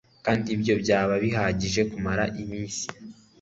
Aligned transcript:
Kandi 0.25 0.47
ibyo 0.55 0.73
byaba 0.83 1.13
bihagije 1.23 1.81
kumara 1.91 2.23
iminsi 2.41 2.83